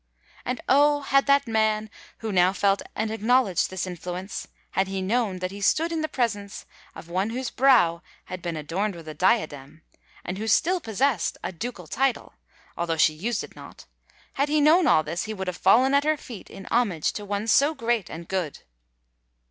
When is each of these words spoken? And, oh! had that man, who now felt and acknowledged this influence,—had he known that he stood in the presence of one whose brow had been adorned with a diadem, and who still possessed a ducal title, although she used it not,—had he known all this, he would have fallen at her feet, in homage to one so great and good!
And, 0.45 0.61
oh! 0.67 1.01
had 1.01 1.27
that 1.27 1.45
man, 1.47 1.87
who 2.21 2.31
now 2.31 2.53
felt 2.53 2.81
and 2.95 3.11
acknowledged 3.11 3.69
this 3.69 3.85
influence,—had 3.85 4.87
he 4.87 4.99
known 4.99 5.37
that 5.37 5.51
he 5.51 5.61
stood 5.61 5.91
in 5.91 6.01
the 6.01 6.07
presence 6.07 6.65
of 6.95 7.07
one 7.07 7.29
whose 7.29 7.51
brow 7.51 8.01
had 8.25 8.41
been 8.41 8.57
adorned 8.57 8.95
with 8.95 9.07
a 9.07 9.13
diadem, 9.13 9.83
and 10.25 10.39
who 10.39 10.47
still 10.47 10.79
possessed 10.81 11.37
a 11.43 11.51
ducal 11.51 11.85
title, 11.85 12.33
although 12.75 12.97
she 12.97 13.13
used 13.13 13.43
it 13.43 13.55
not,—had 13.55 14.49
he 14.49 14.59
known 14.59 14.87
all 14.87 15.03
this, 15.03 15.25
he 15.25 15.35
would 15.35 15.45
have 15.45 15.55
fallen 15.57 15.93
at 15.93 16.03
her 16.03 16.17
feet, 16.17 16.49
in 16.49 16.65
homage 16.71 17.13
to 17.13 17.23
one 17.23 17.45
so 17.45 17.75
great 17.75 18.09
and 18.09 18.27
good! 18.27 18.63